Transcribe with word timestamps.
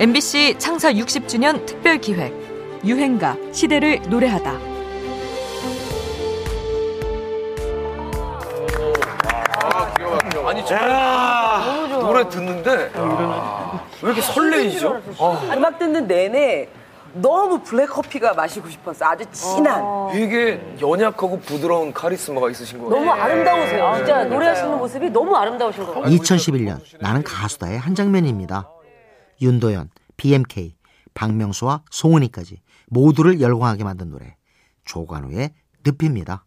MBC 0.00 0.54
창사 0.56 0.90
60주년 0.94 1.66
특별 1.66 1.98
기획 1.98 2.32
유행가 2.86 3.36
시대를 3.52 4.00
노래하다. 4.08 4.50
아니 10.46 10.64
저 10.64 10.74
노래 12.00 12.26
듣는데 12.30 12.90
왜 14.00 14.06
이렇게 14.08 14.22
설레이죠? 14.22 15.02
음악 15.54 15.78
듣는 15.78 16.06
내내 16.06 16.68
너무 17.12 17.58
블랙커피가 17.60 18.32
마시고 18.32 18.70
싶었어. 18.70 19.04
아주 19.04 19.26
진한. 19.32 20.08
되게 20.12 20.62
연약하고 20.80 21.40
부드러운 21.40 21.92
카리스마가 21.92 22.48
있으신 22.48 22.78
것 22.82 22.88
너무 22.88 23.04
같아요. 23.04 23.22
아름다우세요. 23.22 23.92
진짜 23.98 24.24
노래하시는 24.24 24.78
모습이 24.78 25.10
너무 25.10 25.36
아름다우신 25.36 25.84
것 25.84 25.94
같아요. 25.96 26.16
2011년 26.16 26.78
나는 27.00 27.22
가수다의 27.22 27.78
한 27.78 27.94
장면입니다. 27.94 28.66
윤도현, 29.40 29.90
BMK, 30.16 30.76
박명수와 31.14 31.84
송은이까지 31.90 32.60
모두를 32.88 33.40
열광하게 33.40 33.84
만든 33.84 34.10
노래 34.10 34.36
조관우의 34.84 35.54
늪입니다. 35.84 36.44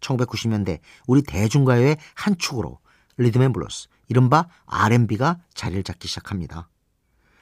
1990년대 0.00 0.80
우리 1.06 1.22
대중가요의 1.22 1.98
한 2.14 2.36
축으로 2.38 2.78
리듬앤블루스, 3.16 3.88
이른바 4.08 4.48
R&B가 4.66 5.40
자리를 5.54 5.82
잡기 5.82 6.08
시작합니다. 6.08 6.68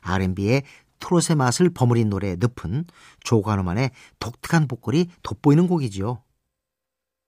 R&B에 0.02 0.62
트롯의 0.98 1.36
맛을 1.36 1.70
버무린 1.70 2.08
노래의 2.08 2.38
늪은 2.40 2.86
조관우만의 3.20 3.90
독특한 4.18 4.66
보컬이 4.66 5.08
돋보이는 5.22 5.68
곡이지요. 5.68 6.22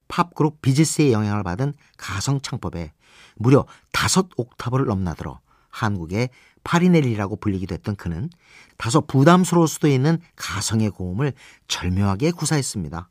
팝그룹 0.09 0.61
비지스의 0.61 1.13
영향을 1.13 1.45
받은 1.45 1.73
가성 1.97 2.41
창법에 2.41 2.93
무려 3.37 3.67
다섯 3.93 4.29
옥타브를 4.37 4.87
넘나들어 4.87 5.41
한국의 5.69 6.31
파리넬리라고 6.65 7.37
불리기도 7.37 7.75
했던 7.75 7.97
그는 7.97 8.31
다소 8.77 9.01
부담스러울 9.03 9.69
수도 9.69 9.89
있는 9.89 10.19
가성의 10.37 10.91
고음을 10.91 11.33
절묘하게 11.69 12.33
구사했습니다. 12.33 13.09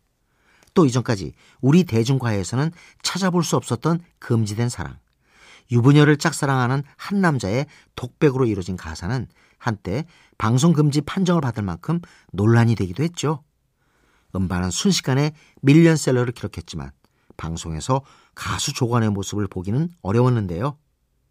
또 0.73 0.85
이전까지 0.85 1.33
우리 1.61 1.83
대중가요에서는 1.83 2.71
찾아볼 3.01 3.43
수 3.43 3.55
없었던 3.55 4.01
금지된 4.19 4.69
사랑, 4.69 4.97
유부녀를 5.71 6.17
짝사랑하는 6.17 6.83
한 6.95 7.21
남자의 7.21 7.65
독백으로 7.95 8.45
이루어진 8.45 8.77
가사는 8.77 9.27
한때 9.57 10.05
방송 10.37 10.73
금지 10.73 11.01
판정을 11.01 11.41
받을 11.41 11.63
만큼 11.63 11.99
논란이 12.31 12.75
되기도 12.75 13.03
했죠. 13.03 13.43
음반은 14.35 14.71
순식간에 14.71 15.31
밀리언셀러를 15.61 16.33
기록했지만 16.33 16.91
방송에서 17.35 18.01
가수 18.35 18.73
조관의 18.73 19.09
모습을 19.11 19.47
보기는 19.47 19.89
어려웠는데요. 20.01 20.77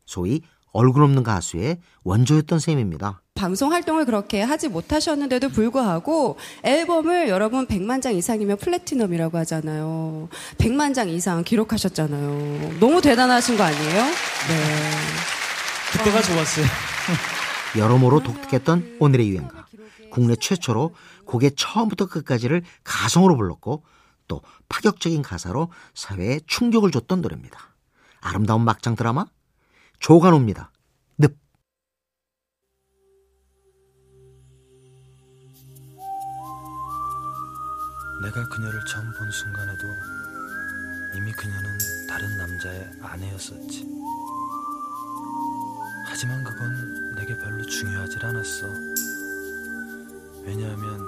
소위 0.04 0.42
얼굴 0.72 1.04
없는 1.04 1.22
가수의 1.22 1.78
원조였던 2.04 2.58
셈입니다. 2.58 3.22
방송 3.34 3.72
활동을 3.72 4.04
그렇게 4.04 4.42
하지 4.42 4.68
못하셨는데도 4.68 5.50
불구하고 5.50 6.36
앨범을 6.64 7.28
여러분 7.28 7.66
100만 7.66 8.02
장 8.02 8.14
이상이면 8.14 8.58
플래티넘이라고 8.58 9.38
하잖아요. 9.38 10.28
100만 10.58 10.94
장 10.94 11.08
이상 11.08 11.44
기록하셨잖아요. 11.44 12.80
너무 12.80 13.00
대단하신 13.00 13.56
거 13.56 13.62
아니에요? 13.62 14.02
네. 14.02 14.98
그때가 15.92 16.20
좋았어요. 16.20 16.66
여러모로 17.78 18.22
독특했던 18.22 18.96
오늘의 18.98 19.28
유행가. 19.30 19.66
국내 20.10 20.34
최초로 20.34 20.94
곡의 21.26 21.52
처음부터 21.56 22.06
끝까지를 22.06 22.62
가성으로 22.82 23.36
불렀고 23.36 23.84
또 24.26 24.42
파격적인 24.68 25.22
가사로 25.22 25.70
사회에 25.94 26.40
충격을 26.46 26.90
줬던 26.90 27.20
노래입니다. 27.20 27.58
아름다운 28.20 28.64
막장 28.64 28.96
드라마 28.96 29.26
조간호입니다. 29.98 30.70
늪. 31.18 31.36
내가 38.22 38.48
그녀를 38.48 38.80
처음 38.86 39.12
본 39.12 39.30
순간에도 39.30 39.82
이미 41.16 41.32
그녀는 41.32 41.78
다른 42.08 42.36
남자의 42.38 42.90
아내였었지. 43.02 43.86
하지만 46.06 46.42
그건 46.44 47.14
내게 47.16 47.36
별로 47.36 47.64
중요하질 47.64 48.24
않았어. 48.24 48.66
왜냐하면 50.44 51.04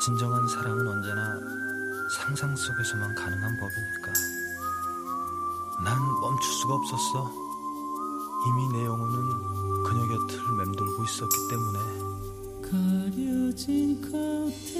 진정한 0.00 0.48
사랑은 0.48 0.88
언제나 0.88 1.38
상상 2.16 2.56
속에서만 2.56 3.14
가능한 3.14 3.56
법이니까. 3.56 4.12
난 5.84 5.96
멈출 6.20 6.52
수가 6.54 6.74
없었어. 6.74 7.49
이미 8.46 8.68
내 8.72 8.84
영혼은 8.86 9.82
그녀 9.82 10.06
곁을 10.06 10.38
맴돌고 10.56 11.04
있었기 11.04 11.36
때문에. 11.50 11.78
가려진 12.62 14.00
커튼 14.00 14.79